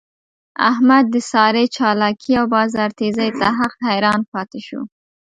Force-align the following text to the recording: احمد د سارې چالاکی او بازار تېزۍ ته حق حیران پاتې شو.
احمد 0.69 1.05
د 1.13 1.15
سارې 1.31 1.63
چالاکی 1.75 2.31
او 2.39 2.45
بازار 2.55 2.89
تېزۍ 2.99 3.29
ته 3.39 3.47
حق 3.57 3.73
حیران 3.87 4.21
پاتې 4.33 4.59
شو. 4.67 4.81